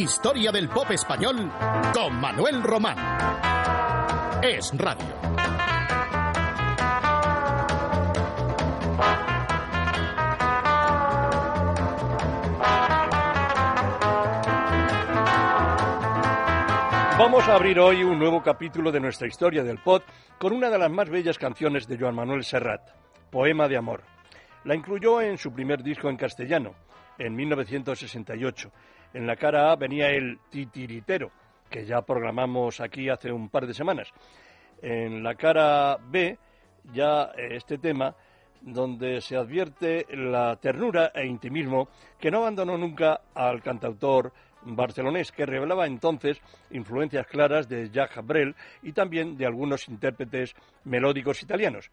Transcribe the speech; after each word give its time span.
Historia 0.00 0.50
del 0.50 0.70
pop 0.70 0.90
español 0.92 1.52
con 1.92 2.18
Manuel 2.18 2.62
Román. 2.62 2.96
Es 4.42 4.72
Radio. 4.78 5.04
Vamos 17.18 17.46
a 17.46 17.56
abrir 17.56 17.78
hoy 17.78 18.02
un 18.02 18.18
nuevo 18.18 18.42
capítulo 18.42 18.90
de 18.90 19.00
nuestra 19.00 19.28
historia 19.28 19.62
del 19.62 19.82
pod 19.82 20.00
con 20.38 20.54
una 20.54 20.70
de 20.70 20.78
las 20.78 20.90
más 20.90 21.10
bellas 21.10 21.36
canciones 21.36 21.86
de 21.86 21.98
Joan 21.98 22.14
Manuel 22.14 22.42
Serrat, 22.42 22.88
Poema 23.30 23.68
de 23.68 23.76
Amor. 23.76 24.02
La 24.64 24.74
incluyó 24.74 25.20
en 25.20 25.36
su 25.36 25.52
primer 25.52 25.82
disco 25.82 26.08
en 26.08 26.16
castellano, 26.16 26.74
en 27.18 27.36
1968. 27.36 28.72
En 29.12 29.26
la 29.26 29.36
cara 29.36 29.72
A 29.72 29.76
venía 29.76 30.10
el 30.10 30.38
titiritero, 30.50 31.30
que 31.68 31.84
ya 31.84 32.02
programamos 32.02 32.80
aquí 32.80 33.08
hace 33.08 33.32
un 33.32 33.48
par 33.48 33.66
de 33.66 33.74
semanas. 33.74 34.08
En 34.82 35.22
la 35.22 35.34
cara 35.34 35.98
B, 36.00 36.38
ya 36.92 37.32
este 37.36 37.78
tema, 37.78 38.14
donde 38.60 39.20
se 39.20 39.36
advierte 39.36 40.06
la 40.10 40.56
ternura 40.56 41.12
e 41.14 41.26
intimismo 41.26 41.88
que 42.18 42.30
no 42.30 42.38
abandonó 42.38 42.78
nunca 42.78 43.22
al 43.34 43.62
cantautor 43.62 44.32
barcelonés, 44.62 45.32
que 45.32 45.46
revelaba 45.46 45.86
entonces 45.86 46.40
influencias 46.70 47.26
claras 47.26 47.68
de 47.68 47.90
Jacques 47.90 48.24
Brel 48.24 48.54
y 48.82 48.92
también 48.92 49.36
de 49.36 49.46
algunos 49.46 49.88
intérpretes 49.88 50.54
melódicos 50.84 51.42
italianos. 51.42 51.90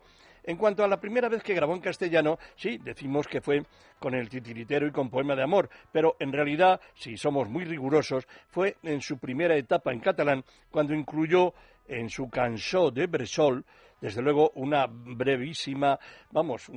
En 0.47 0.55
cuanto 0.55 0.81
a 0.81 0.87
la 0.87 0.97
primera 0.97 1.27
vez 1.27 1.43
que 1.43 1.53
grabó 1.53 1.75
en 1.75 1.81
castellano, 1.81 2.39
sí, 2.55 2.77
decimos 2.77 3.27
que 3.27 3.41
fue 3.41 3.65
con 3.99 4.15
el 4.15 4.29
titiritero 4.29 4.87
y 4.87 4.91
con 4.91 5.09
Poema 5.09 5.35
de 5.35 5.43
Amor, 5.43 5.69
pero 5.91 6.15
en 6.19 6.31
realidad, 6.31 6.79
si 6.95 7.17
somos 7.17 7.49
muy 7.49 7.65
rigurosos, 7.65 8.25
fue 8.47 8.77
en 8.83 9.01
su 9.01 9.17
primera 9.17 9.57
etapa 9.57 9.91
en 9.91 9.99
catalán 9.99 10.45
cuando 10.71 10.93
incluyó 10.93 11.53
en 11.85 12.09
su 12.09 12.29
canción 12.29 12.93
de 12.93 13.07
Bressol, 13.07 13.65
desde 13.99 14.21
luego 14.21 14.51
una 14.55 14.87
brevísima, 14.87 15.99
vamos, 16.31 16.71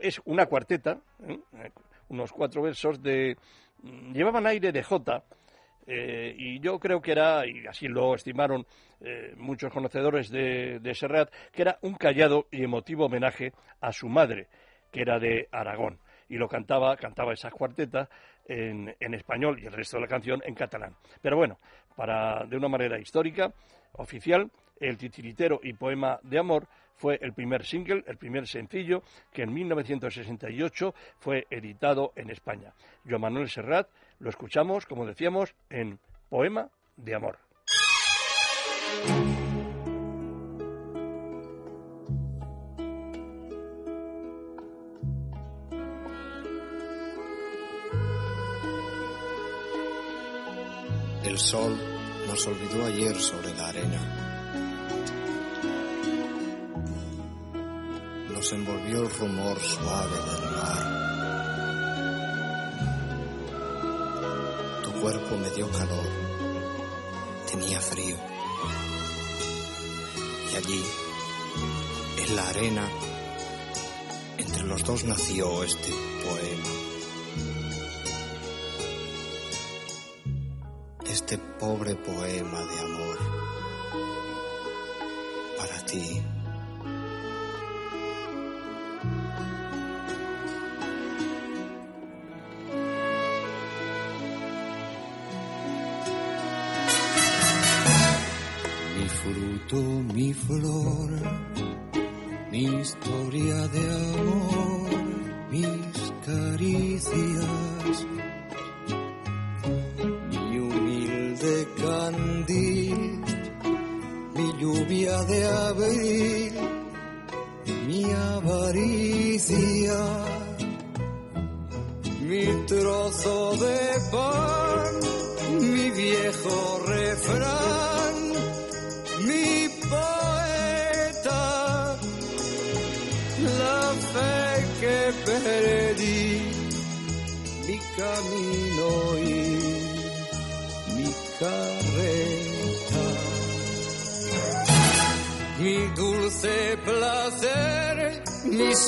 es 0.00 0.20
una 0.24 0.46
cuarteta, 0.46 0.98
¿eh? 1.24 1.38
unos 2.08 2.32
cuatro 2.32 2.62
versos 2.62 3.00
de 3.00 3.36
llevaban 4.12 4.48
aire 4.48 4.72
de 4.72 4.82
Jota, 4.82 5.22
eh, 5.86 6.34
y 6.36 6.60
yo 6.60 6.78
creo 6.78 7.00
que 7.00 7.12
era, 7.12 7.46
y 7.46 7.66
así 7.66 7.88
lo 7.88 8.14
estimaron 8.14 8.66
eh, 9.00 9.34
muchos 9.36 9.72
conocedores 9.72 10.30
de, 10.30 10.92
Serrat, 10.94 11.32
que 11.52 11.62
era 11.62 11.78
un 11.82 11.94
callado 11.94 12.46
y 12.50 12.62
emotivo 12.62 13.06
homenaje 13.06 13.52
a 13.80 13.92
su 13.92 14.08
madre, 14.08 14.48
que 14.90 15.02
era 15.02 15.18
de 15.18 15.48
Aragón. 15.50 15.98
Y 16.28 16.36
lo 16.36 16.48
cantaba, 16.48 16.96
cantaba 16.96 17.32
esas 17.32 17.52
cuartetas 17.52 18.08
en, 18.46 18.94
en 18.98 19.14
español 19.14 19.58
y 19.60 19.66
el 19.66 19.72
resto 19.72 19.96
de 19.96 20.02
la 20.02 20.08
canción 20.08 20.40
en 20.44 20.54
catalán. 20.54 20.94
Pero 21.20 21.36
bueno, 21.36 21.58
para, 21.94 22.44
de 22.46 22.56
una 22.56 22.68
manera 22.68 22.98
histórica, 22.98 23.52
oficial, 23.92 24.50
el 24.80 24.96
titiritero 24.96 25.60
y 25.62 25.74
poema 25.74 26.18
de 26.22 26.38
amor 26.38 26.66
fue 26.94 27.18
el 27.20 27.32
primer 27.32 27.64
single, 27.64 28.04
el 28.06 28.16
primer 28.16 28.46
sencillo 28.46 29.02
que 29.32 29.42
en 29.42 29.52
1968 29.52 30.94
fue 31.18 31.46
editado 31.50 32.12
en 32.16 32.30
España. 32.30 32.72
Yo 33.04 33.18
Manuel 33.18 33.48
Serrat 33.48 33.88
lo 34.22 34.30
escuchamos, 34.30 34.86
como 34.86 35.04
decíamos, 35.04 35.54
en 35.68 35.98
Poema 36.30 36.70
de 36.96 37.14
Amor. 37.14 37.38
El 51.24 51.38
sol 51.38 51.76
nos 52.28 52.46
olvidó 52.46 52.86
ayer 52.86 53.16
sobre 53.16 53.52
la 53.54 53.68
arena 53.68 54.22
nos 58.32 58.52
envolvió 58.54 59.02
el 59.02 59.10
rumor 59.20 59.56
suave 59.60 60.16
del 60.16 60.50
mar. 60.50 61.01
Cuerpo 65.02 65.36
me 65.36 65.50
dio 65.50 65.68
calor, 65.72 66.06
tenía 67.50 67.80
frío. 67.80 68.16
Y 70.52 70.56
allí, 70.56 70.84
en 72.18 72.36
la 72.36 72.48
arena, 72.48 72.88
entre 74.38 74.62
los 74.62 74.84
dos 74.84 75.02
nació 75.02 75.64
este 75.64 75.90
poema. 76.24 76.68
Este 81.10 81.36
pobre 81.36 81.96
poema 81.96 82.60
de 82.60 82.80
amor 82.80 83.18
para 85.58 85.84
ti. 85.84 86.22
Mi 100.14 100.34
flor, 100.34 101.10
mi 102.50 102.64
historia 102.80 103.68
de 103.68 103.80
amor, 104.18 104.90
mis 105.50 106.12
caricias, 106.26 108.06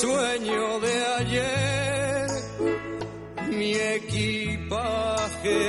sueño 0.01 0.79
de 0.81 1.05
ayer, 1.19 2.27
mi 3.49 3.71
equipaje, 3.73 5.61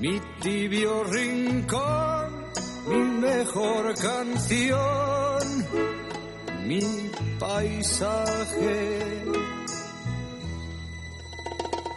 mi 0.00 0.20
tibio 0.40 1.04
rincón, 1.04 2.26
mi 2.88 3.00
mejor 3.26 3.94
canción, 3.94 5.42
mi 6.64 6.80
paisaje, 7.40 9.24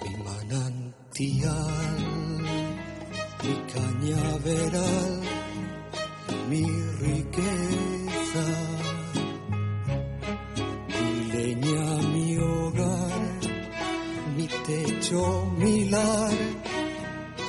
mi 0.03 0.13
manantial, 0.23 1.97
mi 3.43 3.55
cañaveral, 3.73 5.21
mi 6.49 6.65
riqueza, 7.05 8.45
techo, 15.11 15.51
mi 15.57 15.89
lar, 15.89 16.37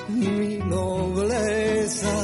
mi 0.09 0.59
nobleza 0.59 2.17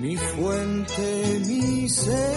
mi 0.00 0.16
fuente, 0.16 1.40
mi 1.46 1.88
ser 1.88 2.36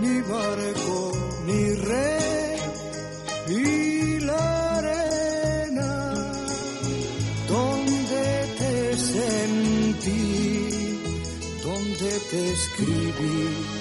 mi 0.00 0.20
barco, 0.22 1.12
mi 1.46 1.74
rey 1.88 2.56
y 3.48 4.20
la 4.20 4.76
arena 4.78 5.92
donde 7.48 8.26
te 8.58 8.96
sentí, 8.96 10.20
donde 11.62 12.10
te 12.30 12.52
escribí 12.52 13.76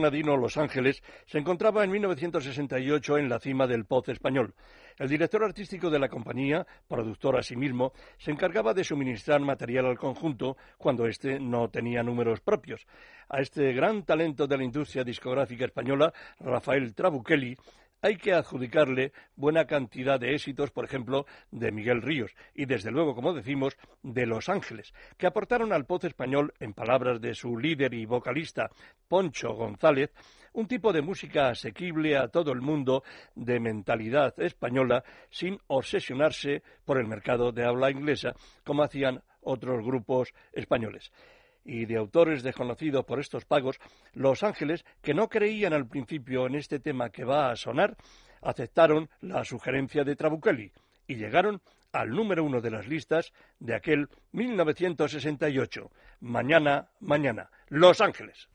granadino 0.00 0.36
Los 0.36 0.56
Ángeles 0.56 1.02
se 1.26 1.38
encontraba 1.38 1.84
en 1.84 1.90
1968 1.90 3.18
en 3.18 3.28
la 3.28 3.38
cima 3.38 3.66
del 3.66 3.84
pop 3.84 4.08
español. 4.08 4.54
El 4.98 5.08
director 5.08 5.44
artístico 5.44 5.90
de 5.90 5.98
la 5.98 6.08
compañía, 6.08 6.66
productor 6.88 7.38
asimismo, 7.38 7.92
se 8.18 8.30
encargaba 8.30 8.72
de 8.72 8.82
suministrar 8.82 9.40
material 9.40 9.86
al 9.86 9.98
conjunto 9.98 10.56
cuando 10.78 11.06
éste 11.06 11.38
no 11.38 11.68
tenía 11.68 12.02
números 12.02 12.40
propios. 12.40 12.86
A 13.28 13.40
este 13.40 13.72
gran 13.74 14.04
talento 14.04 14.46
de 14.46 14.56
la 14.56 14.64
industria 14.64 15.04
discográfica 15.04 15.66
española, 15.66 16.12
Rafael 16.40 16.94
Trabuchelli, 16.94 17.56
hay 18.02 18.16
que 18.16 18.32
adjudicarle 18.32 19.12
buena 19.36 19.66
cantidad 19.66 20.18
de 20.18 20.34
éxitos, 20.34 20.70
por 20.70 20.84
ejemplo, 20.84 21.26
de 21.50 21.72
Miguel 21.72 22.02
Ríos 22.02 22.34
y, 22.54 22.66
desde 22.66 22.90
luego, 22.90 23.14
como 23.14 23.32
decimos, 23.32 23.76
de 24.02 24.26
Los 24.26 24.48
Ángeles, 24.48 24.92
que 25.16 25.26
aportaron 25.26 25.72
al 25.72 25.86
poz 25.86 26.04
español, 26.04 26.52
en 26.60 26.72
palabras 26.72 27.20
de 27.20 27.34
su 27.34 27.56
líder 27.56 27.94
y 27.94 28.06
vocalista 28.06 28.70
Poncho 29.08 29.54
González, 29.54 30.10
un 30.52 30.66
tipo 30.66 30.92
de 30.92 31.02
música 31.02 31.48
asequible 31.48 32.16
a 32.16 32.28
todo 32.28 32.52
el 32.52 32.60
mundo 32.60 33.04
de 33.34 33.60
mentalidad 33.60 34.38
española 34.40 35.04
sin 35.30 35.58
obsesionarse 35.68 36.62
por 36.84 36.98
el 36.98 37.06
mercado 37.06 37.52
de 37.52 37.64
habla 37.64 37.90
inglesa, 37.90 38.34
como 38.64 38.82
hacían 38.82 39.22
otros 39.42 39.84
grupos 39.84 40.32
españoles 40.52 41.12
y 41.64 41.86
de 41.86 41.96
autores 41.96 42.42
desconocidos 42.42 43.04
por 43.04 43.20
estos 43.20 43.44
pagos, 43.44 43.78
Los 44.12 44.42
Ángeles, 44.42 44.84
que 45.02 45.14
no 45.14 45.28
creían 45.28 45.72
al 45.72 45.86
principio 45.86 46.46
en 46.46 46.54
este 46.54 46.80
tema 46.80 47.10
que 47.10 47.24
va 47.24 47.50
a 47.50 47.56
sonar, 47.56 47.96
aceptaron 48.42 49.08
la 49.20 49.44
sugerencia 49.44 50.04
de 50.04 50.16
Trabuchelli 50.16 50.72
y 51.06 51.16
llegaron 51.16 51.60
al 51.92 52.10
número 52.10 52.44
uno 52.44 52.60
de 52.60 52.70
las 52.70 52.86
listas 52.86 53.32
de 53.58 53.74
aquel 53.74 54.08
1968. 54.32 55.90
Mañana, 56.20 56.88
mañana. 57.00 57.50
Los 57.68 58.00
Ángeles. 58.00 58.48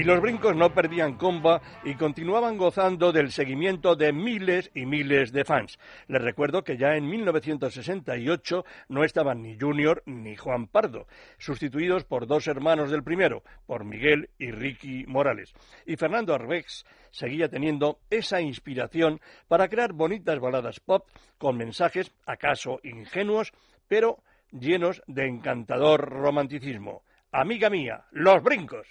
Y 0.00 0.04
los 0.04 0.18
brincos 0.22 0.56
no 0.56 0.72
perdían 0.72 1.18
comba 1.18 1.60
y 1.84 1.92
continuaban 1.92 2.56
gozando 2.56 3.12
del 3.12 3.32
seguimiento 3.32 3.96
de 3.96 4.14
miles 4.14 4.70
y 4.74 4.86
miles 4.86 5.30
de 5.30 5.44
fans. 5.44 5.78
Les 6.08 6.22
recuerdo 6.22 6.64
que 6.64 6.78
ya 6.78 6.96
en 6.96 7.06
1968 7.06 8.64
no 8.88 9.04
estaban 9.04 9.42
ni 9.42 9.58
Junior 9.60 10.02
ni 10.06 10.36
Juan 10.36 10.68
Pardo, 10.68 11.06
sustituidos 11.36 12.04
por 12.04 12.26
dos 12.26 12.46
hermanos 12.46 12.90
del 12.90 13.02
primero, 13.02 13.42
por 13.66 13.84
Miguel 13.84 14.30
y 14.38 14.52
Ricky 14.52 15.04
Morales. 15.06 15.52
Y 15.84 15.96
Fernando 15.96 16.32
Arbex 16.32 16.86
seguía 17.10 17.50
teniendo 17.50 17.98
esa 18.08 18.40
inspiración 18.40 19.20
para 19.48 19.68
crear 19.68 19.92
bonitas 19.92 20.40
baladas 20.40 20.80
pop 20.80 21.06
con 21.36 21.58
mensajes 21.58 22.10
acaso 22.24 22.80
ingenuos, 22.84 23.52
pero 23.86 24.22
llenos 24.50 25.02
de 25.06 25.26
encantador 25.26 26.08
romanticismo. 26.08 27.02
Amiga 27.32 27.68
mía, 27.68 28.06
los 28.12 28.42
brincos. 28.42 28.86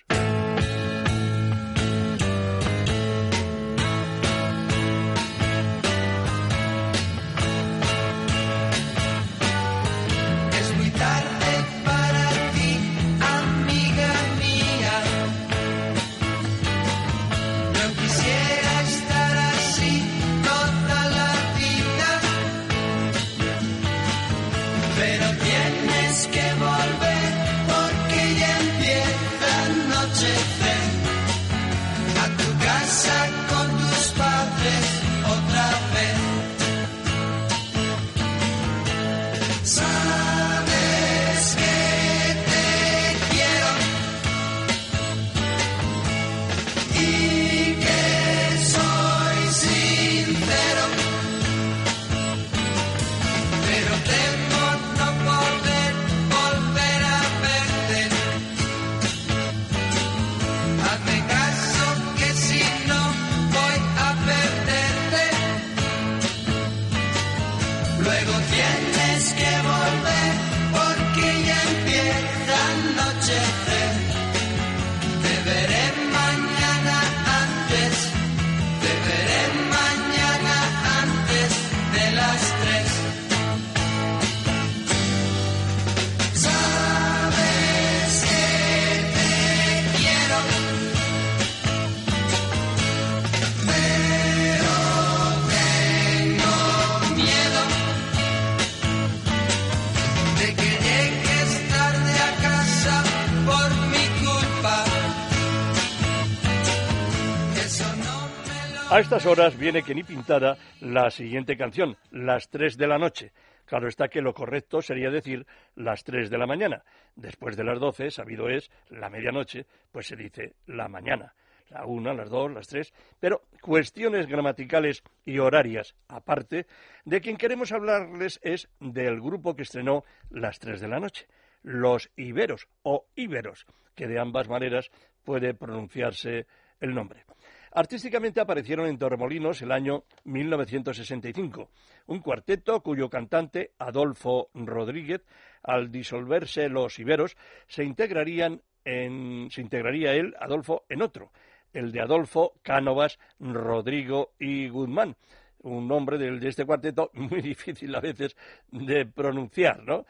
A 109.00 109.02
estas 109.02 109.26
horas 109.26 109.58
viene 109.58 109.82
que 109.82 109.96
ni 109.96 110.04
pintada 110.04 110.58
la 110.82 111.10
siguiente 111.10 111.56
canción, 111.56 111.96
Las 112.12 112.50
tres 112.50 112.76
de 112.76 112.86
la 112.86 112.98
noche. 112.98 113.32
Claro 113.64 113.88
está 113.88 114.10
que 114.10 114.20
lo 114.20 114.34
correcto 114.34 114.82
sería 114.82 115.10
decir 115.10 115.48
las 115.76 116.04
tres 116.04 116.30
de 116.30 116.38
la 116.38 116.46
mañana. 116.46 116.84
Después 117.16 117.56
de 117.56 117.64
las 117.64 117.80
doce, 117.80 118.12
sabido 118.12 118.50
es, 118.50 118.70
la 118.90 119.10
medianoche, 119.10 119.66
pues 119.90 120.08
se 120.08 120.18
dice 120.18 120.56
la 120.66 120.90
mañana. 120.90 121.34
La 121.70 121.86
una, 121.86 122.14
las 122.14 122.30
dos, 122.30 122.52
las 122.52 122.68
tres. 122.68 122.94
Pero 123.22 123.44
cuestiones 123.62 124.28
gramaticales 124.28 125.02
y 125.24 125.40
horarias 125.40 125.96
aparte, 126.10 126.68
de 127.06 127.22
quien 127.22 127.38
queremos 127.38 127.72
hablarles 127.72 128.38
es 128.44 128.68
del 128.82 129.22
grupo 129.22 129.56
que 129.56 129.64
estrenó 129.64 130.04
las 130.30 130.60
tres 130.60 130.82
de 130.82 130.90
la 130.90 131.00
noche. 131.00 131.26
Los 131.64 132.12
Iberos 132.18 132.68
o 132.84 133.06
Iberos, 133.16 133.66
que 133.96 134.08
de 134.08 134.20
ambas 134.20 134.50
maneras 134.50 134.92
puede 135.24 135.54
pronunciarse 135.54 136.48
el 136.82 136.94
nombre. 136.94 137.24
Artísticamente 137.72 138.42
aparecieron 138.42 138.88
en 138.88 138.98
Torremolinos 138.98 139.62
el 139.62 139.72
año 139.72 140.04
1965, 140.24 141.70
un 142.08 142.20
cuarteto 142.20 142.82
cuyo 142.82 143.10
cantante, 143.10 143.74
Adolfo 143.78 144.50
Rodríguez, 144.56 145.22
al 145.62 145.92
disolverse 145.92 146.68
los 146.68 146.98
Iberos, 146.98 147.38
se, 147.68 147.84
integrarían 147.84 148.62
en, 148.84 149.50
se 149.52 149.62
integraría 149.62 150.14
él, 150.14 150.36
Adolfo, 150.40 150.86
en 150.90 151.04
otro, 151.04 151.32
el 151.72 151.92
de 151.92 152.02
Adolfo, 152.02 152.54
Cánovas, 152.64 153.20
Rodrigo 153.40 154.34
y 154.40 154.68
Guzmán, 154.70 155.16
un 155.62 155.88
nombre 155.88 156.18
de, 156.18 156.40
de 156.40 156.48
este 156.48 156.66
cuarteto 156.66 157.12
muy 157.14 157.42
difícil 157.42 157.94
a 157.94 158.00
veces 158.00 158.36
de 158.72 159.06
pronunciar, 159.06 159.84
¿no? 159.84 160.06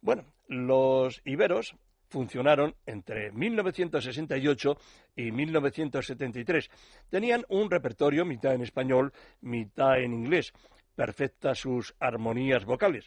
Bueno, 0.00 0.26
los 0.46 1.22
Iberos 1.24 1.74
funcionaron 2.14 2.76
entre 2.86 3.32
1968 3.32 4.76
y 5.16 5.32
1973. 5.32 6.70
Tenían 7.10 7.44
un 7.48 7.68
repertorio 7.68 8.24
mitad 8.24 8.54
en 8.54 8.62
español, 8.62 9.12
mitad 9.40 9.98
en 9.98 10.12
inglés. 10.12 10.52
Perfectas 10.94 11.58
sus 11.58 11.92
armonías 11.98 12.64
vocales. 12.64 13.06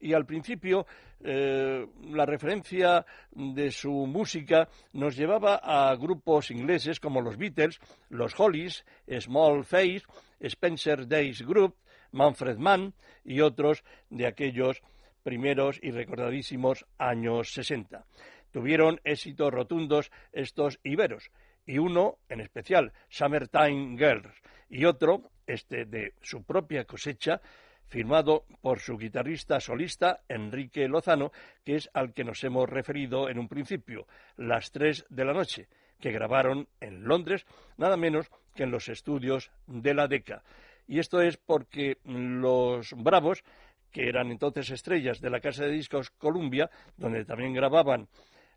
Y 0.00 0.14
al 0.14 0.24
principio 0.24 0.86
eh, 1.22 1.86
la 2.14 2.24
referencia 2.24 3.04
de 3.30 3.70
su 3.70 3.92
música 3.92 4.70
nos 4.94 5.16
llevaba 5.16 5.56
a 5.56 5.94
grupos 5.96 6.50
ingleses 6.50 6.98
como 6.98 7.20
los 7.20 7.36
Beatles, 7.36 7.78
los 8.08 8.40
Hollies, 8.40 8.86
Small 9.20 9.64
Face, 9.64 10.02
Spencer 10.40 11.06
Days 11.06 11.42
Group, 11.42 11.76
Manfred 12.12 12.56
Mann 12.56 12.94
y 13.22 13.42
otros 13.42 13.84
de 14.08 14.26
aquellos 14.26 14.80
primeros 15.22 15.78
y 15.82 15.90
recordadísimos 15.90 16.86
años 16.98 17.52
60 17.52 18.06
tuvieron 18.56 19.02
éxitos 19.04 19.52
rotundos 19.52 20.10
estos 20.32 20.80
iberos, 20.82 21.30
y 21.66 21.76
uno 21.76 22.16
en 22.30 22.40
especial, 22.40 22.94
Summertime 23.10 23.98
Girls, 23.98 24.32
y 24.70 24.86
otro, 24.86 25.30
este 25.46 25.84
de 25.84 26.14
su 26.22 26.42
propia 26.42 26.86
cosecha, 26.86 27.42
firmado 27.84 28.46
por 28.62 28.80
su 28.80 28.96
guitarrista 28.96 29.60
solista 29.60 30.20
Enrique 30.26 30.88
Lozano, 30.88 31.32
que 31.66 31.76
es 31.76 31.90
al 31.92 32.14
que 32.14 32.24
nos 32.24 32.42
hemos 32.44 32.66
referido 32.66 33.28
en 33.28 33.38
un 33.38 33.46
principio, 33.46 34.06
Las 34.38 34.72
tres 34.72 35.04
de 35.10 35.26
la 35.26 35.34
noche, 35.34 35.68
que 36.00 36.10
grabaron 36.10 36.66
en 36.80 37.04
Londres, 37.04 37.44
nada 37.76 37.98
menos 37.98 38.30
que 38.54 38.62
en 38.62 38.70
los 38.70 38.88
estudios 38.88 39.50
de 39.66 39.92
la 39.92 40.08
DECA. 40.08 40.42
Y 40.86 40.98
esto 40.98 41.20
es 41.20 41.36
porque 41.36 41.98
los 42.04 42.94
Bravos, 42.94 43.44
que 43.92 44.08
eran 44.08 44.30
entonces 44.30 44.70
estrellas 44.70 45.20
de 45.20 45.28
la 45.28 45.40
casa 45.40 45.64
de 45.64 45.72
discos 45.72 46.08
Columbia, 46.08 46.70
donde 46.96 47.26
también 47.26 47.52
grababan 47.52 48.08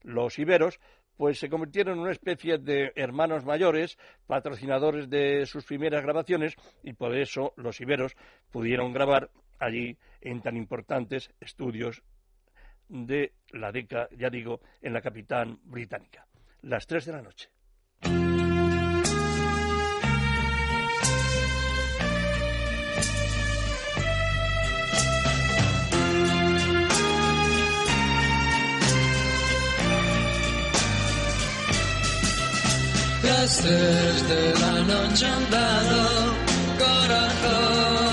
los 0.03 0.39
iberos, 0.39 0.79
pues 1.17 1.39
se 1.39 1.49
convirtieron 1.49 1.95
en 1.95 1.99
una 1.99 2.11
especie 2.11 2.57
de 2.57 2.93
hermanos 2.95 3.43
mayores, 3.43 3.97
patrocinadores 4.25 5.09
de 5.09 5.45
sus 5.45 5.65
primeras 5.65 6.01
grabaciones, 6.01 6.55
y 6.81 6.93
por 6.93 7.15
eso 7.15 7.53
los 7.57 7.81
iberos 7.81 8.15
pudieron 8.51 8.93
grabar 8.93 9.29
allí 9.59 9.97
en 10.21 10.41
tan 10.41 10.55
importantes 10.55 11.29
estudios 11.41 12.03
de 12.87 13.33
la 13.51 13.71
década, 13.71 14.07
ya 14.17 14.29
digo, 14.29 14.61
en 14.81 14.93
la 14.93 15.01
capital 15.01 15.57
británica. 15.63 16.25
Las 16.61 16.87
tres 16.87 17.05
de 17.05 17.11
la 17.11 17.21
noche. 17.21 17.49
Tres 33.57 34.29
de 34.29 34.53
la 34.59 34.81
noche 34.83 35.25
han 35.25 35.49
dado 35.49 36.35
corazón 36.77 38.08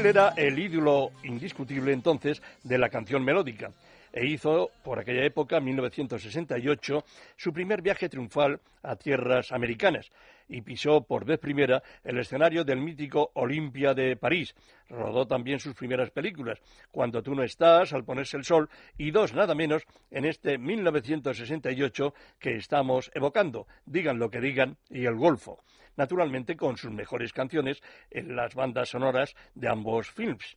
Rafael 0.00 0.16
era 0.16 0.32
el 0.34 0.58
ídolo 0.58 1.12
indiscutible 1.24 1.92
entonces 1.92 2.40
de 2.62 2.78
la 2.78 2.88
canción 2.88 3.22
melódica 3.22 3.70
e 4.14 4.24
hizo, 4.24 4.70
por 4.82 4.98
aquella 4.98 5.24
época, 5.24 5.60
1968, 5.60 7.04
su 7.36 7.52
primer 7.52 7.82
viaje 7.82 8.08
triunfal 8.08 8.60
a 8.82 8.96
tierras 8.96 9.52
americanas 9.52 10.10
y 10.50 10.60
pisó 10.60 11.02
por 11.02 11.24
vez 11.24 11.38
primera 11.38 11.82
el 12.04 12.18
escenario 12.18 12.64
del 12.64 12.80
mítico 12.80 13.30
Olimpia 13.34 13.94
de 13.94 14.16
París. 14.16 14.54
Rodó 14.88 15.26
también 15.26 15.60
sus 15.60 15.74
primeras 15.74 16.10
películas, 16.10 16.60
Cuando 16.90 17.22
tú 17.22 17.34
no 17.34 17.42
estás, 17.42 17.92
Al 17.92 18.04
ponerse 18.04 18.36
el 18.36 18.44
sol, 18.44 18.68
y 18.98 19.10
dos 19.12 19.32
nada 19.32 19.54
menos 19.54 19.84
en 20.10 20.24
este 20.24 20.58
1968 20.58 22.14
que 22.38 22.56
estamos 22.56 23.10
evocando, 23.14 23.66
digan 23.86 24.18
lo 24.18 24.28
que 24.28 24.40
digan, 24.40 24.76
y 24.90 25.06
El 25.06 25.16
Golfo 25.16 25.62
naturalmente 25.96 26.56
con 26.56 26.78
sus 26.78 26.90
mejores 26.90 27.32
canciones 27.32 27.82
en 28.10 28.34
las 28.34 28.54
bandas 28.54 28.88
sonoras 28.88 29.34
de 29.54 29.68
ambos 29.68 30.10
films. 30.10 30.56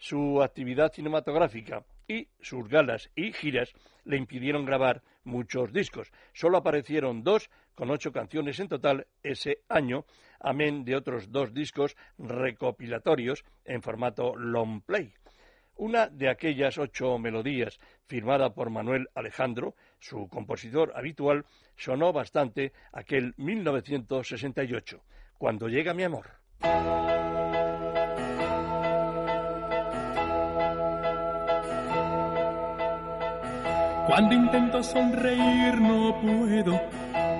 Su 0.00 0.42
actividad 0.42 0.90
cinematográfica 0.94 1.84
y 2.08 2.26
sus 2.40 2.66
galas 2.68 3.10
y 3.14 3.34
giras 3.34 3.70
le 4.04 4.16
impidieron 4.16 4.64
grabar 4.64 5.02
muchos 5.24 5.74
discos. 5.74 6.10
Solo 6.32 6.56
aparecieron 6.56 7.22
dos, 7.22 7.50
con 7.74 7.90
ocho 7.90 8.10
canciones 8.10 8.58
en 8.60 8.68
total 8.68 9.06
ese 9.22 9.58
año, 9.68 10.06
amén 10.40 10.86
de 10.86 10.96
otros 10.96 11.30
dos 11.30 11.52
discos 11.52 11.98
recopilatorios 12.16 13.44
en 13.66 13.82
formato 13.82 14.34
long 14.36 14.80
play. 14.80 15.12
Una 15.76 16.06
de 16.06 16.30
aquellas 16.30 16.78
ocho 16.78 17.18
melodías 17.18 17.78
firmada 18.06 18.54
por 18.54 18.70
Manuel 18.70 19.10
Alejandro, 19.14 19.74
su 19.98 20.28
compositor 20.28 20.94
habitual, 20.96 21.44
sonó 21.76 22.10
bastante 22.14 22.72
aquel 22.90 23.34
1968, 23.36 25.04
cuando 25.36 25.68
llega 25.68 25.92
mi 25.92 26.04
amor. 26.04 26.40
Cuando 34.10 34.34
intento 34.34 34.82
sonreír 34.82 35.80
no 35.80 36.20
puedo, 36.20 36.80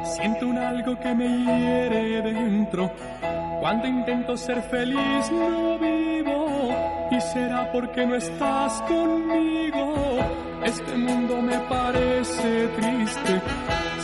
siento 0.04 0.46
un 0.46 0.56
algo 0.56 0.96
que 1.00 1.12
me 1.16 1.26
hiere 1.26 2.22
dentro. 2.22 2.92
Cuando 3.58 3.88
intento 3.88 4.36
ser 4.36 4.62
feliz 4.62 5.32
no 5.32 5.80
vivo, 5.80 6.70
y 7.10 7.20
será 7.20 7.72
porque 7.72 8.06
no 8.06 8.14
estás 8.14 8.80
conmigo. 8.82 10.18
Este 10.64 10.96
mundo 10.96 11.42
me 11.42 11.58
parece 11.58 12.68
triste, 12.68 13.42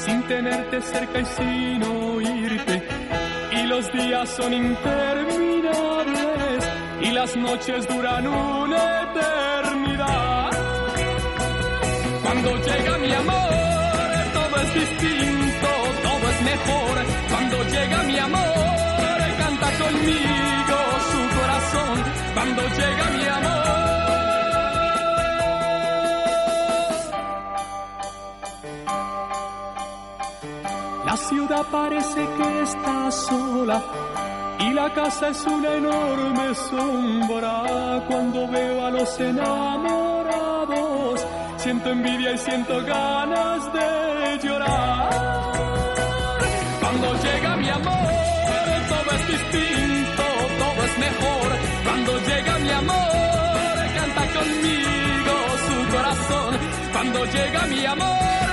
sin 0.05 0.25
tenerte 0.25 0.83
cerca 0.83 1.21
y 1.21 1.25
sin 1.25 1.85
oírte. 1.85 2.83
Y 3.53 3.63
los 3.69 3.93
días 3.93 4.29
son 4.31 4.53
interminables, 4.53 6.69
y 7.01 7.13
las 7.13 7.37
noches 7.37 7.87
duran 7.87 8.27
una 8.27 9.03
eternidad. 9.03 9.46
Cuando 12.47 12.65
llega 12.65 12.99
mi 12.99 13.13
amor, 13.13 13.99
todo 14.33 14.57
es 14.63 14.75
distinto, 14.75 15.69
todo 16.05 16.31
es 16.31 16.43
mejor. 16.43 16.95
Cuando 17.29 17.57
llega 17.65 18.03
mi 18.05 18.19
amor, 18.19 19.19
canta 19.37 19.69
conmigo 19.83 20.79
su 21.11 21.21
corazón. 21.39 21.97
Cuando 22.35 22.63
llega 22.63 23.05
mi 23.17 23.27
amor. 23.27 23.67
La 31.05 31.17
ciudad 31.17 31.67
parece 31.73 32.29
que 32.37 32.63
está 32.63 33.11
sola 33.11 33.83
y 34.61 34.73
la 34.73 34.95
casa 34.95 35.31
es 35.31 35.45
una 35.47 35.73
enorme 35.75 36.55
sombra. 36.55 38.05
Cuando 38.07 38.47
veo 38.47 38.87
a 38.87 38.91
los 38.93 39.19
enamorados, 39.19 40.26
siento 41.67 41.91
envidia 41.91 42.33
y 42.33 42.39
siento 42.39 42.75
ganas 42.85 43.73
de 43.73 44.47
llorar. 44.47 45.11
Cuando 46.81 47.09
llega 47.25 47.57
mi 47.57 47.69
amor, 47.69 48.67
todo 48.93 49.09
es 49.19 49.25
distinto, 49.35 50.25
todo 50.63 50.79
es 50.89 50.99
mejor. 51.07 51.49
Cuando 51.87 52.13
llega 52.29 52.59
mi 52.67 52.71
amor, 52.71 53.75
canta 53.99 54.25
conmigo 54.39 55.35
su 55.67 55.77
corazón. 55.95 56.51
Cuando 56.93 57.25
llega 57.25 57.61
mi 57.67 57.85
amor, 57.85 58.46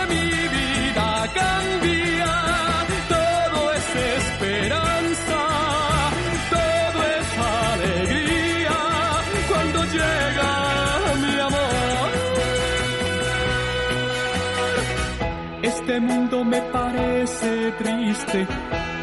Este 15.94 16.08
mundo 16.08 16.44
me 16.44 16.60
parece 16.60 17.72
triste, 17.74 18.48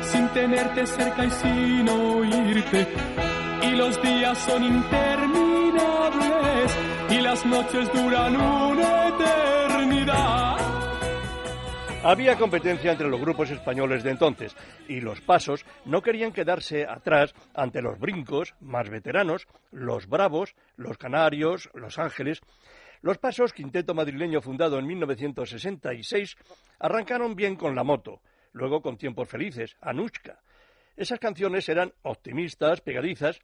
sin 0.02 0.26
tenerte 0.30 0.84
cerca 0.84 1.24
y 1.24 1.30
sin 1.30 1.88
oírte. 1.88 2.88
Y 3.62 3.70
los 3.76 4.02
días 4.02 4.36
son 4.38 4.64
interminables, 4.64 6.76
y 7.10 7.20
las 7.20 7.46
noches 7.46 7.92
duran 7.92 8.34
una 8.34 9.06
eternidad. 9.06 10.56
Había 12.02 12.36
competencia 12.36 12.90
entre 12.90 13.08
los 13.08 13.20
grupos 13.20 13.52
españoles 13.52 14.02
de 14.02 14.10
entonces 14.10 14.56
y 14.88 15.00
los 15.00 15.20
pasos 15.20 15.64
no 15.84 16.02
querían 16.02 16.32
quedarse 16.32 16.86
atrás 16.86 17.36
ante 17.54 17.82
los 17.82 18.00
brincos 18.00 18.56
más 18.60 18.90
veteranos, 18.90 19.46
los 19.70 20.08
bravos, 20.08 20.56
los 20.76 20.98
canarios, 20.98 21.70
los 21.72 22.00
ángeles. 22.00 22.40
Los 23.02 23.18
pasos, 23.18 23.52
quinteto 23.52 23.94
madrileño 23.94 24.42
fundado 24.42 24.78
en 24.78 24.86
1966, 24.86 26.36
arrancaron 26.78 27.34
bien 27.34 27.56
con 27.56 27.74
la 27.74 27.82
moto, 27.82 28.20
luego 28.52 28.82
con 28.82 28.98
tiempos 28.98 29.28
felices, 29.28 29.76
Anushka. 29.80 30.40
Esas 30.96 31.18
canciones 31.18 31.68
eran 31.70 31.94
optimistas, 32.02 32.82
pegadizas, 32.82 33.40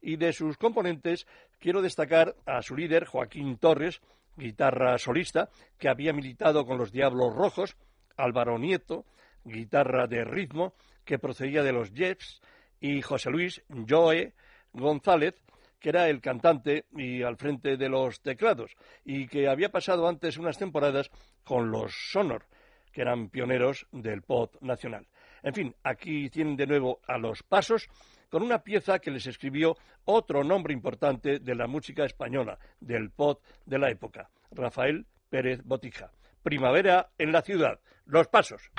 y 0.00 0.16
de 0.16 0.32
sus 0.32 0.56
componentes 0.56 1.26
quiero 1.58 1.82
destacar 1.82 2.36
a 2.46 2.62
su 2.62 2.76
líder, 2.76 3.04
Joaquín 3.04 3.58
Torres, 3.58 4.00
guitarra 4.36 4.96
solista, 4.96 5.50
que 5.76 5.88
había 5.88 6.12
militado 6.12 6.64
con 6.64 6.78
los 6.78 6.92
Diablos 6.92 7.34
Rojos, 7.34 7.76
Álvaro 8.16 8.58
Nieto, 8.58 9.04
guitarra 9.44 10.06
de 10.06 10.24
ritmo, 10.24 10.74
que 11.04 11.18
procedía 11.18 11.64
de 11.64 11.72
los 11.72 11.92
Jets, 11.92 12.40
y 12.80 13.02
José 13.02 13.30
Luis 13.30 13.62
Joe 13.88 14.32
González, 14.72 15.34
que 15.80 15.88
era 15.88 16.08
el 16.08 16.20
cantante 16.20 16.84
y 16.96 17.22
al 17.22 17.36
frente 17.36 17.76
de 17.76 17.88
los 17.88 18.20
teclados, 18.20 18.76
y 19.04 19.26
que 19.26 19.48
había 19.48 19.70
pasado 19.70 20.06
antes 20.06 20.36
unas 20.36 20.58
temporadas 20.58 21.10
con 21.42 21.70
los 21.70 21.92
Sonor, 22.10 22.46
que 22.92 23.00
eran 23.00 23.30
pioneros 23.30 23.86
del 23.90 24.22
pop 24.22 24.54
nacional. 24.60 25.06
En 25.42 25.54
fin, 25.54 25.74
aquí 25.82 26.28
tienen 26.28 26.56
de 26.56 26.66
nuevo 26.66 27.00
a 27.06 27.18
los 27.18 27.42
pasos 27.42 27.88
con 28.28 28.42
una 28.42 28.62
pieza 28.62 28.98
que 28.98 29.10
les 29.10 29.26
escribió 29.26 29.76
otro 30.04 30.44
nombre 30.44 30.72
importante 30.72 31.38
de 31.38 31.54
la 31.54 31.66
música 31.66 32.04
española, 32.04 32.58
del 32.78 33.10
pop 33.10 33.42
de 33.66 33.78
la 33.78 33.90
época, 33.90 34.30
Rafael 34.50 35.06
Pérez 35.28 35.62
Botija. 35.64 36.12
Primavera 36.42 37.10
en 37.18 37.32
la 37.32 37.42
ciudad. 37.42 37.80
Los 38.06 38.28
pasos. 38.28 38.70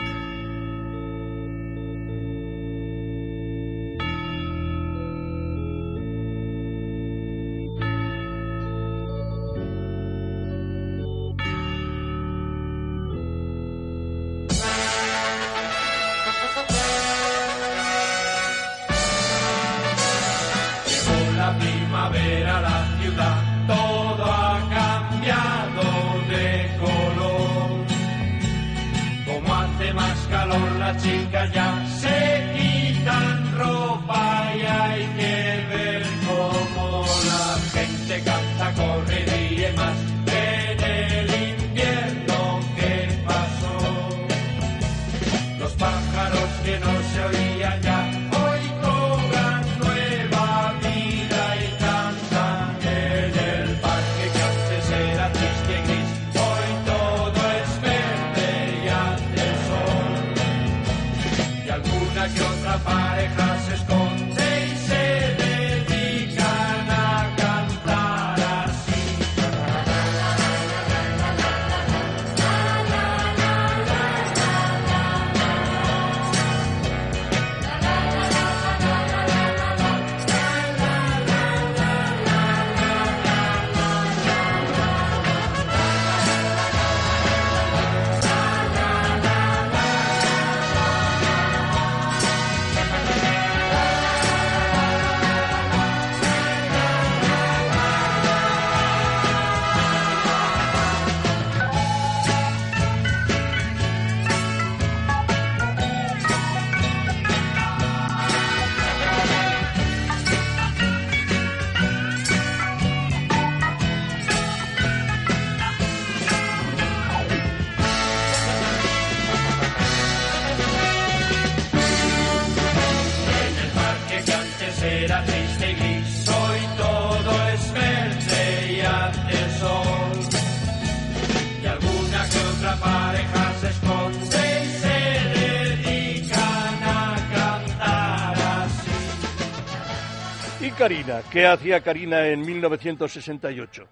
Karina. 140.82 141.22
¿Qué 141.32 141.46
hacía 141.46 141.82
Karina 141.82 142.28
en 142.28 142.42
1968? 142.42 143.84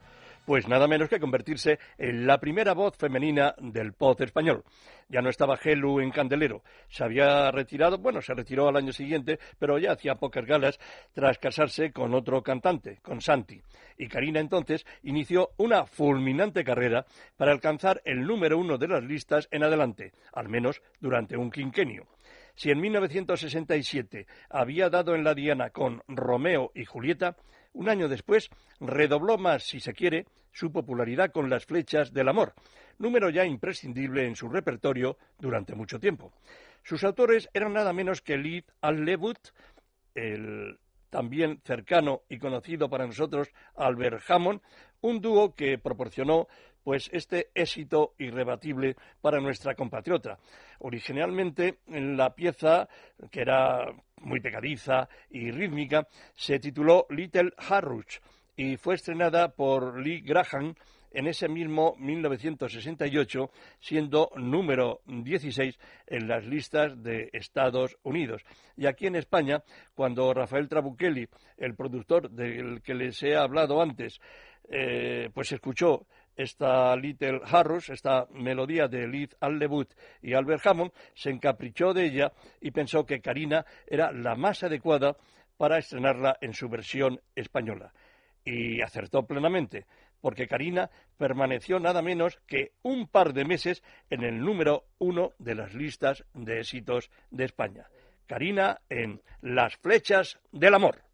Pues 0.43 0.67
nada 0.67 0.87
menos 0.87 1.07
que 1.07 1.19
convertirse 1.19 1.77
en 1.99 2.25
la 2.25 2.39
primera 2.39 2.73
voz 2.73 2.97
femenina 2.97 3.53
del 3.59 3.93
pop 3.93 4.19
español. 4.21 4.63
Ya 5.07 5.21
no 5.21 5.29
estaba 5.29 5.59
Helu 5.63 5.99
en 5.99 6.09
Candelero. 6.09 6.63
Se 6.89 7.03
había 7.03 7.51
retirado, 7.51 7.99
bueno, 7.99 8.23
se 8.23 8.33
retiró 8.33 8.67
al 8.67 8.75
año 8.75 8.91
siguiente, 8.91 9.37
pero 9.59 9.77
ya 9.77 9.91
hacía 9.91 10.15
pocas 10.15 10.47
galas 10.47 10.79
tras 11.13 11.37
casarse 11.37 11.91
con 11.91 12.15
otro 12.15 12.41
cantante, 12.41 12.97
con 13.03 13.21
Santi. 13.21 13.61
Y 13.99 14.07
Karina 14.07 14.39
entonces 14.39 14.83
inició 15.03 15.51
una 15.57 15.85
fulminante 15.85 16.63
carrera 16.63 17.05
para 17.37 17.51
alcanzar 17.51 18.01
el 18.03 18.25
número 18.25 18.57
uno 18.57 18.79
de 18.79 18.87
las 18.87 19.03
listas 19.03 19.47
en 19.51 19.61
adelante, 19.61 20.11
al 20.33 20.49
menos 20.49 20.81
durante 20.99 21.37
un 21.37 21.51
quinquenio. 21.51 22.07
Si 22.59 22.71
en 22.71 22.81
1967 22.81 24.27
había 24.49 24.89
dado 24.89 25.15
en 25.15 25.23
la 25.23 25.33
diana 25.33 25.69
con 25.69 26.03
Romeo 26.09 26.73
y 26.75 26.83
Julieta, 26.83 27.37
un 27.71 27.87
año 27.87 28.09
después 28.09 28.49
redobló 28.81 29.37
más, 29.37 29.63
si 29.63 29.79
se 29.79 29.93
quiere, 29.93 30.25
su 30.51 30.69
popularidad 30.69 31.31
con 31.31 31.49
las 31.49 31.65
flechas 31.65 32.11
del 32.11 32.27
amor, 32.27 32.53
número 32.97 33.29
ya 33.29 33.45
imprescindible 33.45 34.25
en 34.25 34.35
su 34.35 34.49
repertorio 34.49 35.17
durante 35.39 35.73
mucho 35.73 36.01
tiempo. 36.01 36.33
Sus 36.83 37.05
autores 37.05 37.47
eran 37.53 37.71
nada 37.71 37.93
menos 37.93 38.21
que 38.21 38.35
Lee 38.35 38.65
Allewut, 38.81 39.39
el 40.13 40.77
también 41.09 41.61
cercano 41.63 42.23
y 42.27 42.39
conocido 42.39 42.89
para 42.89 43.07
nosotros 43.07 43.47
Albert 43.77 44.21
Hammond, 44.29 44.59
un 44.99 45.21
dúo 45.21 45.55
que 45.55 45.77
proporcionó 45.77 46.49
pues 46.89 47.07
este 47.13 47.51
éxito 47.53 48.15
irrebatible 48.17 48.95
para 49.21 49.39
nuestra 49.39 49.75
compatriota. 49.75 50.39
Originalmente 50.79 51.81
la 51.85 52.33
pieza, 52.33 52.89
que 53.29 53.41
era 53.41 53.93
muy 54.21 54.39
pegadiza 54.39 55.07
y 55.29 55.51
rítmica, 55.51 56.07
se 56.33 56.57
tituló 56.57 57.05
Little 57.11 57.53
Harruch 57.57 58.19
y 58.57 58.75
fue 58.77 58.95
estrenada 58.95 59.49
por 59.49 59.99
Lee 59.99 60.21
Graham 60.21 60.73
en 61.11 61.27
ese 61.27 61.47
mismo 61.47 61.95
1968, 61.99 63.51
siendo 63.79 64.31
número 64.35 65.01
16 65.05 65.77
en 66.07 66.27
las 66.27 66.43
listas 66.43 67.03
de 67.03 67.29
Estados 67.33 67.97
Unidos. 68.01 68.43
Y 68.75 68.87
aquí 68.87 69.05
en 69.05 69.15
España, 69.15 69.61
cuando 69.93 70.33
Rafael 70.33 70.67
Trabuchelli, 70.67 71.27
el 71.57 71.75
productor 71.75 72.31
del 72.31 72.81
que 72.81 72.95
les 72.95 73.21
he 73.21 73.35
hablado 73.35 73.79
antes, 73.79 74.19
eh, 74.71 75.29
pues 75.33 75.51
escuchó 75.51 76.05
esta 76.39 76.95
Little 76.95 77.41
Harrus, 77.43 77.89
esta 77.89 78.25
melodía 78.31 78.87
de 78.87 79.05
Liz 79.07 79.35
Allebut 79.41 79.93
y 80.21 80.33
Albert 80.33 80.65
Hammond, 80.65 80.91
se 81.13 81.31
encaprichó 81.31 81.93
de 81.93 82.05
ella 82.05 82.31
y 82.61 82.71
pensó 82.71 83.05
que 83.05 83.19
Karina 83.19 83.65
era 83.85 84.13
la 84.13 84.35
más 84.35 84.63
adecuada 84.63 85.17
para 85.57 85.77
estrenarla 85.77 86.37
en 86.39 86.53
su 86.53 86.69
versión 86.69 87.19
española. 87.35 87.91
Y 88.45 88.81
acertó 88.81 89.27
plenamente, 89.27 89.85
porque 90.21 90.47
Karina 90.47 90.89
permaneció 91.17 91.77
nada 91.77 92.01
menos 92.01 92.39
que 92.47 92.71
un 92.83 93.09
par 93.09 93.33
de 93.33 93.43
meses 93.43 93.83
en 94.09 94.23
el 94.23 94.39
número 94.39 94.85
uno 94.97 95.33
de 95.39 95.55
las 95.55 95.73
listas 95.73 96.23
de 96.33 96.59
éxitos 96.59 97.11
de 97.31 97.43
España. 97.43 97.87
Karina 98.27 98.79
en 98.87 99.21
Las 99.41 99.75
flechas 99.75 100.39
del 100.53 100.73
amor. 100.73 101.08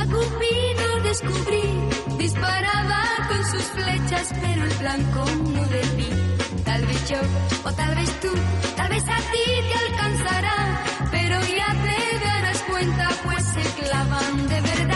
A 0.00 0.04
Cupido 0.06 1.00
descubrí, 1.02 1.62
disparaba 2.16 3.02
con 3.28 3.44
sus 3.52 3.64
flechas, 3.76 4.32
pero 4.40 4.64
el 4.64 4.74
blanco 4.78 5.24
no 5.54 5.62
vi. 5.96 6.10
Tal 6.64 6.86
vez 6.86 7.08
yo, 7.08 7.20
o 7.64 7.72
tal 7.72 7.94
vez 7.94 8.10
tú, 8.20 8.32
tal 8.76 8.88
vez 8.88 9.04
a 9.04 9.18
ti 9.32 9.44
te 9.68 9.76
alcanzará, 9.86 10.58
pero 11.10 11.36
ya 11.40 11.70
te 11.84 12.26
darás 12.26 12.58
cuenta, 12.70 13.08
pues 13.24 13.44
se 13.44 13.82
clavan 13.82 14.48
de 14.48 14.60
verdad. 14.60 14.89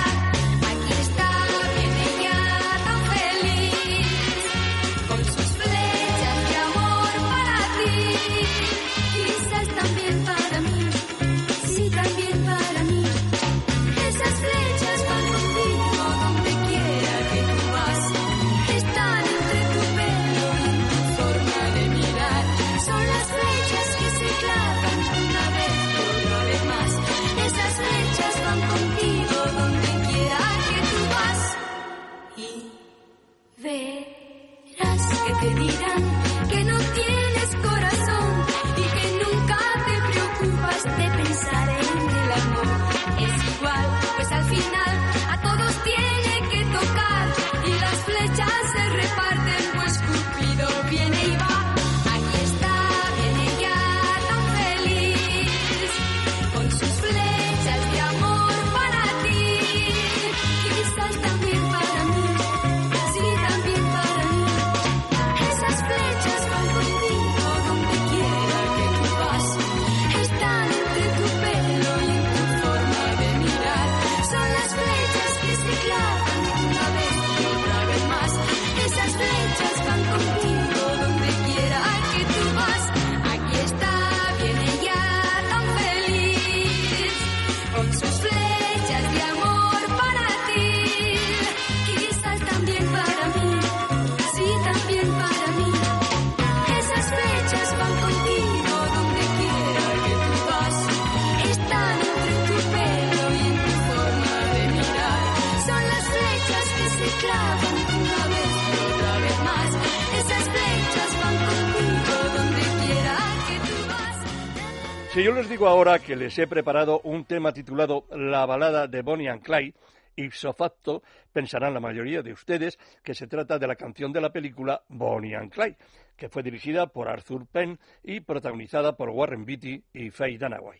Ahora 115.66 115.98
que 115.98 116.14
les 116.14 116.38
he 116.38 116.46
preparado 116.46 117.00
un 117.04 117.24
tema 117.24 117.50
titulado 117.50 118.04
La 118.10 118.44
balada 118.44 118.86
de 118.86 119.00
Bonnie 119.00 119.30
and 119.30 119.42
Clyde, 119.42 119.72
ipso 120.14 120.52
facto 120.52 121.02
pensarán 121.32 121.72
la 121.72 121.80
mayoría 121.80 122.20
de 122.20 122.32
ustedes 122.32 122.78
que 123.02 123.14
se 123.14 123.26
trata 123.26 123.58
de 123.58 123.66
la 123.66 123.74
canción 123.74 124.12
de 124.12 124.20
la 124.20 124.30
película 124.30 124.82
Bonnie 124.88 125.34
and 125.34 125.50
Clyde, 125.50 125.78
que 126.16 126.28
fue 126.28 126.42
dirigida 126.42 126.86
por 126.86 127.08
Arthur 127.08 127.46
Penn 127.46 127.78
y 128.02 128.20
protagonizada 128.20 128.94
por 128.94 129.08
Warren 129.08 129.46
Beatty 129.46 129.82
y 129.94 130.10
Faye 130.10 130.36
Dunaway. 130.36 130.78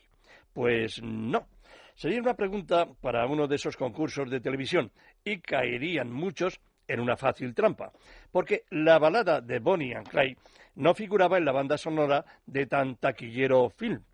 Pues 0.52 1.02
no. 1.02 1.46
Sería 1.94 2.20
una 2.20 2.34
pregunta 2.34 2.86
para 3.00 3.26
uno 3.26 3.48
de 3.48 3.56
esos 3.56 3.78
concursos 3.78 4.28
de 4.28 4.40
televisión 4.40 4.92
y 5.24 5.40
caerían 5.40 6.12
muchos 6.12 6.60
en 6.86 7.00
una 7.00 7.16
fácil 7.16 7.54
trampa, 7.54 7.90
porque 8.30 8.64
la 8.68 8.98
balada 8.98 9.40
de 9.40 9.60
Bonnie 9.60 9.94
and 9.94 10.08
Clyde 10.08 10.36
no 10.74 10.94
figuraba 10.94 11.38
en 11.38 11.46
la 11.46 11.52
banda 11.52 11.78
sonora 11.78 12.24
de 12.44 12.66
tan 12.66 12.96
taquillero 12.96 13.70
film. 13.70 14.04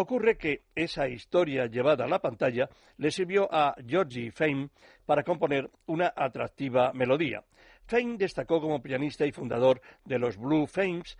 Ocurre 0.00 0.38
que 0.38 0.62
esa 0.74 1.08
historia 1.08 1.66
llevada 1.66 2.06
a 2.06 2.08
la 2.08 2.22
pantalla 2.22 2.70
le 2.96 3.10
sirvió 3.10 3.46
a 3.52 3.74
Georgie 3.86 4.30
Fame 4.30 4.70
para 5.04 5.22
componer 5.22 5.70
una 5.84 6.14
atractiva 6.16 6.90
melodía. 6.94 7.44
Fame 7.84 8.16
destacó 8.16 8.62
como 8.62 8.80
pianista 8.80 9.26
y 9.26 9.32
fundador 9.32 9.82
de 10.06 10.18
los 10.18 10.38
Blue 10.38 10.66
Fames 10.66 11.18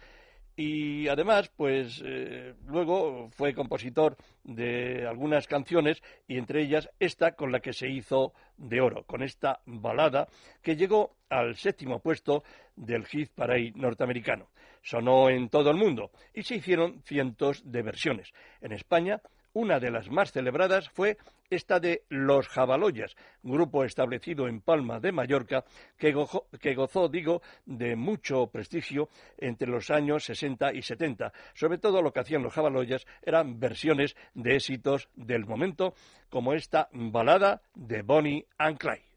y 0.56 1.08
además, 1.08 1.50
pues 1.56 2.02
eh, 2.04 2.54
luego 2.66 3.28
fue 3.30 3.54
compositor 3.54 4.16
de 4.44 5.06
algunas 5.06 5.46
canciones 5.46 6.02
y 6.28 6.36
entre 6.36 6.62
ellas 6.62 6.90
esta 6.98 7.32
con 7.32 7.52
la 7.52 7.60
que 7.60 7.72
se 7.72 7.88
hizo 7.88 8.34
de 8.56 8.80
oro, 8.80 9.04
con 9.04 9.22
esta 9.22 9.60
balada 9.64 10.28
que 10.62 10.76
llegó 10.76 11.16
al 11.28 11.56
séptimo 11.56 12.00
puesto 12.00 12.42
del 12.76 13.06
hit 13.06 13.30
parade 13.34 13.72
norteamericano. 13.74 14.48
Sonó 14.82 15.30
en 15.30 15.48
todo 15.48 15.70
el 15.70 15.76
mundo 15.76 16.10
y 16.34 16.42
se 16.42 16.56
hicieron 16.56 17.02
cientos 17.04 17.62
de 17.64 17.82
versiones. 17.82 18.32
En 18.60 18.72
España 18.72 19.20
una 19.52 19.80
de 19.80 19.90
las 19.90 20.10
más 20.10 20.32
celebradas 20.32 20.88
fue 20.90 21.18
esta 21.50 21.80
de 21.80 22.04
Los 22.08 22.48
Jabaloyas, 22.48 23.16
grupo 23.42 23.84
establecido 23.84 24.46
en 24.46 24.60
Palma 24.60 25.00
de 25.00 25.12
Mallorca 25.12 25.64
que 25.98 26.12
gozó, 26.12 27.08
digo, 27.08 27.42
de 27.66 27.96
mucho 27.96 28.46
prestigio 28.46 29.08
entre 29.36 29.68
los 29.68 29.90
años 29.90 30.24
60 30.24 30.72
y 30.74 30.82
70. 30.82 31.32
Sobre 31.54 31.78
todo 31.78 32.02
lo 32.02 32.12
que 32.12 32.20
hacían 32.20 32.42
los 32.42 32.54
Jabaloyas 32.54 33.06
eran 33.22 33.58
versiones 33.58 34.16
de 34.34 34.56
éxitos 34.56 35.08
del 35.16 35.44
momento, 35.44 35.94
como 36.28 36.52
esta 36.52 36.88
balada 36.92 37.62
de 37.74 38.02
Bonnie 38.02 38.46
and 38.58 38.78
Clyde. 38.78 39.10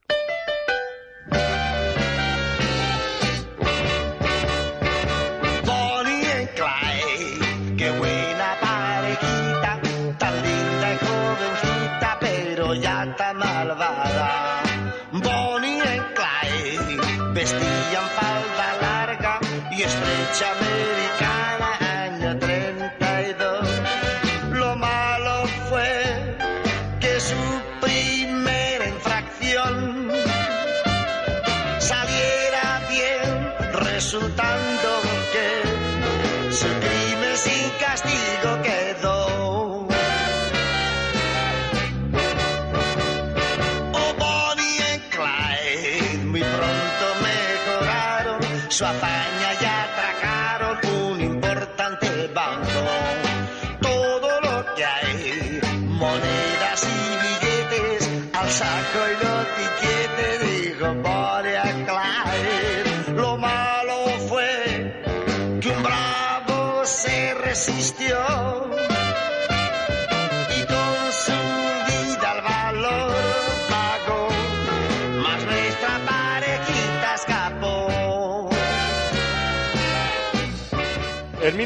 coyata 12.74 13.34
malvada. 13.34 14.64
Bonnie 15.12 15.80
and 15.92 16.06
Clyde 16.18 16.98
vestían 17.36 18.08
falda 18.18 18.68
larga 18.86 19.34
y 19.76 19.84
estrecha 19.90 20.48
americana 20.58 21.70
año 22.02 22.32
32. 22.40 23.68
Lo 24.60 24.76
malo 24.76 25.36
fue 25.70 25.92
que 27.00 27.14
su 27.20 27.44
primera 27.86 28.86
infracción 28.96 30.12
saliera 31.78 32.66
bien, 32.90 33.28
resultando 33.88 34.90
que 35.34 35.50
su 36.60 36.70
crimen 36.84 37.36
sin 37.38 37.70
castigo 37.86 38.50
quedó. 38.64 39.13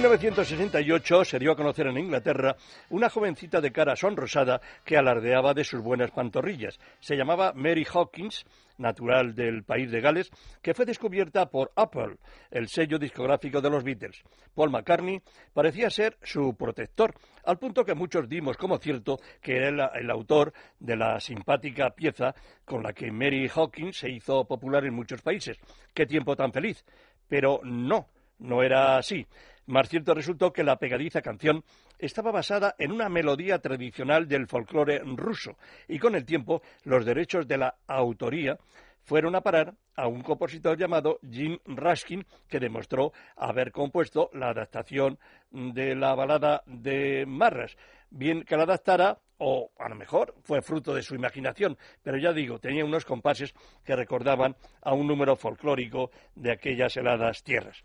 1968 0.08 1.26
se 1.26 1.38
dio 1.38 1.52
a 1.52 1.56
conocer 1.58 1.86
en 1.88 1.98
Inglaterra 1.98 2.56
una 2.92 3.10
jovencita 3.10 3.60
de 3.60 3.74
cara 3.74 3.94
sonrosada 3.98 4.62
que 4.86 4.96
alardeaba 4.96 5.54
de 5.54 5.66
sus 5.66 5.82
buenas 5.82 6.12
pantorrillas. 6.12 6.80
Se 7.02 7.18
llamaba 7.18 7.52
Mary 7.54 7.86
Hawkins, 7.94 8.46
natural 8.78 9.36
del 9.36 9.66
país 9.66 9.92
de 9.92 10.00
Gales, 10.00 10.32
que 10.62 10.74
fue 10.74 10.86
descubierta 10.86 11.50
por 11.50 11.74
Apple, 11.76 12.16
el 12.52 12.70
sello 12.70 12.98
discográfico 12.98 13.60
de 13.60 13.70
los 13.70 13.84
Beatles. 13.84 14.24
Paul 14.56 14.72
McCartney 14.72 15.22
parecía 15.54 15.90
ser 15.90 16.18
su 16.24 16.56
protector, 16.56 17.14
al 17.44 17.60
punto 17.60 17.84
que 17.84 17.94
muchos 17.94 18.30
dimos 18.30 18.56
como 18.56 18.78
cierto 18.78 19.20
que 19.42 19.58
era 19.58 19.92
el, 19.94 20.10
autor 20.10 20.54
de 20.80 20.96
la 20.96 21.20
simpática 21.20 21.90
pieza 21.90 22.34
con 22.64 22.82
la 22.82 22.94
que 22.94 23.12
Mary 23.12 23.52
Hawkins 23.54 23.98
se 23.98 24.10
hizo 24.10 24.46
popular 24.46 24.86
en 24.86 24.94
muchos 24.94 25.22
países. 25.22 25.58
¡Qué 25.94 26.06
tiempo 26.06 26.34
tan 26.38 26.54
feliz! 26.54 26.86
Pero 27.28 27.60
no, 27.64 28.08
no 28.40 28.64
era 28.64 28.98
así. 28.98 29.28
Más 29.68 29.90
cierto 29.90 30.14
resultó 30.14 30.54
que 30.54 30.64
la 30.64 30.78
pegadiza 30.78 31.22
canción 31.22 31.64
estaba 32.00 32.32
basada 32.32 32.76
en 32.80 32.94
una 32.94 33.10
melodía 33.10 33.60
tradicional 33.60 34.26
del 34.26 34.48
folclore 34.48 35.00
ruso 35.04 35.58
y 35.90 36.00
con 36.00 36.16
el 36.16 36.26
tiempo 36.26 36.62
los 36.86 37.06
derechos 37.06 37.46
de 37.50 37.58
la 37.58 37.76
autoría 37.86 38.58
fueron 39.04 39.36
a 39.36 39.42
parar 39.42 39.74
a 39.96 40.08
un 40.08 40.22
compositor 40.22 40.78
llamado 40.78 41.20
Jim 41.30 41.58
Raskin, 41.66 42.26
que 42.48 42.60
demostró 42.60 43.12
haber 43.36 43.72
compuesto 43.72 44.30
la 44.34 44.50
adaptación 44.50 45.20
de 45.52 45.96
la 45.96 46.16
balada 46.16 46.64
de 46.66 47.26
Marras. 47.26 47.78
Bien 48.10 48.44
que 48.44 48.56
la 48.56 48.64
adaptara, 48.64 49.20
o 49.38 49.72
a 49.78 49.90
lo 49.90 49.96
mejor 49.96 50.34
fue 50.44 50.62
fruto 50.62 50.94
de 50.94 51.02
su 51.02 51.16
imaginación, 51.16 51.78
pero 52.04 52.18
ya 52.18 52.32
digo, 52.32 52.60
tenía 52.60 52.86
unos 52.86 53.06
compases 53.06 53.54
que 53.84 53.96
recordaban 53.96 54.56
a 54.82 54.94
un 54.94 55.08
número 55.08 55.36
folclórico 55.36 56.12
de 56.36 56.52
aquellas 56.52 56.96
heladas 56.96 57.44
tierras. 57.44 57.84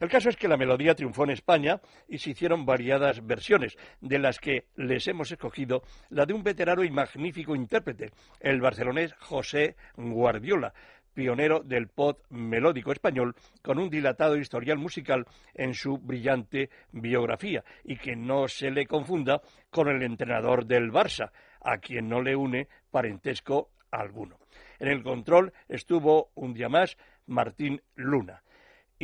El 0.00 0.08
caso 0.08 0.28
es 0.28 0.36
que 0.36 0.48
la 0.48 0.56
melodía 0.56 0.94
triunfó 0.94 1.24
en 1.24 1.30
España 1.30 1.80
y 2.08 2.18
se 2.18 2.30
hicieron 2.30 2.66
variadas 2.66 3.24
versiones, 3.24 3.76
de 4.00 4.18
las 4.18 4.38
que 4.38 4.66
les 4.76 5.06
hemos 5.08 5.30
escogido 5.30 5.82
la 6.10 6.26
de 6.26 6.34
un 6.34 6.42
veterano 6.42 6.82
y 6.84 6.90
magnífico 6.90 7.54
intérprete, 7.54 8.10
el 8.40 8.60
barcelonés 8.60 9.14
José 9.14 9.76
Guardiola, 9.96 10.74
pionero 11.14 11.60
del 11.60 11.88
pop 11.88 12.24
melódico 12.30 12.90
español, 12.90 13.34
con 13.62 13.78
un 13.78 13.88
dilatado 13.88 14.36
historial 14.36 14.78
musical 14.78 15.26
en 15.54 15.74
su 15.74 15.98
brillante 15.98 16.70
biografía, 16.90 17.64
y 17.84 17.96
que 17.96 18.16
no 18.16 18.48
se 18.48 18.70
le 18.70 18.86
confunda 18.86 19.40
con 19.70 19.88
el 19.88 20.02
entrenador 20.02 20.66
del 20.66 20.90
Barça, 20.90 21.30
a 21.60 21.78
quien 21.78 22.08
no 22.08 22.20
le 22.20 22.34
une 22.34 22.68
parentesco 22.90 23.70
alguno. 23.90 24.38
En 24.80 24.88
el 24.88 25.02
control 25.02 25.52
estuvo 25.68 26.30
un 26.34 26.52
día 26.52 26.68
más 26.68 26.96
Martín 27.26 27.80
Luna 27.94 28.42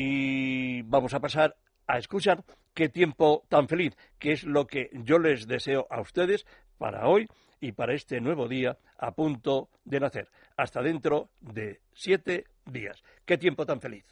y 0.02 0.80
vamos 0.80 1.12
a 1.12 1.20
pasar 1.20 1.56
a 1.86 1.98
escuchar 1.98 2.42
qué 2.72 2.88
tiempo 2.88 3.44
tan 3.50 3.68
feliz, 3.68 3.94
que 4.18 4.32
es 4.32 4.44
lo 4.44 4.66
que 4.66 4.88
yo 4.92 5.18
les 5.18 5.46
deseo 5.46 5.86
a 5.90 6.00
ustedes 6.00 6.46
para 6.78 7.06
hoy 7.06 7.28
y 7.60 7.72
para 7.72 7.92
este 7.92 8.18
nuevo 8.18 8.48
día 8.48 8.78
a 8.96 9.12
punto 9.12 9.68
de 9.84 10.00
nacer. 10.00 10.28
Hasta 10.56 10.80
dentro 10.80 11.28
de 11.42 11.80
siete 11.92 12.46
días. 12.64 13.02
Qué 13.26 13.36
tiempo 13.36 13.66
tan 13.66 13.82
feliz. 13.82 14.06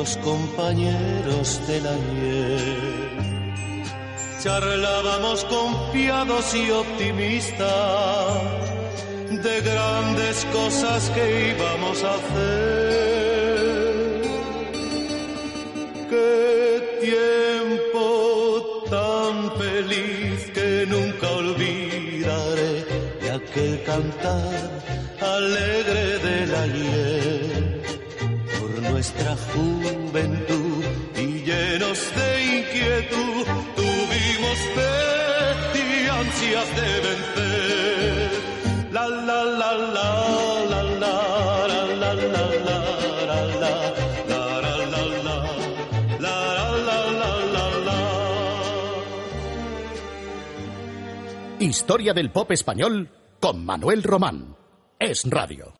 Los 0.00 0.16
compañeros 0.18 1.60
del 1.66 1.86
ayer. 1.86 3.10
Charlábamos 4.42 5.44
confiados 5.44 6.54
y 6.54 6.70
optimistas 6.70 8.42
de 9.46 9.60
grandes 9.60 10.46
cosas 10.58 11.10
que 11.10 11.24
íbamos 11.54 12.02
a 12.02 12.14
hacer. 12.14 13.02
Qué 16.12 16.30
tiempo 17.08 18.04
tan 18.96 19.34
feliz 19.62 20.38
que 20.56 20.70
nunca 20.94 21.26
olvidaré 21.42 22.74
de 23.20 23.28
aquel 23.38 23.82
cantar 23.84 24.70
alegre 25.20 26.04
del 26.26 26.54
ayer 26.54 27.39
nuestra 29.00 29.34
juventud 29.54 30.84
y 31.16 31.26
llenos 31.42 31.98
de 32.16 32.28
inquietud 32.58 33.46
tuvimos 33.74 34.58
fe 34.74 34.92
y 35.74 36.06
ansias 36.06 36.68
de 36.76 36.90
vencer. 37.08 38.30
La 38.92 39.08
la 39.08 39.44
la 39.44 39.72
la 39.72 40.02
la 40.68 40.82
la 40.82 40.82
la 40.82 41.44
la 41.98 42.12
la 42.12 42.44
la 42.66 42.76
la 43.60 43.70
Historia 51.58 52.12
del 52.12 52.30
pop 52.30 52.52
español 52.52 53.08
con 53.40 53.64
Manuel 53.64 54.02
Román. 54.02 54.56
Es 54.98 55.24
Radio. 55.24 55.68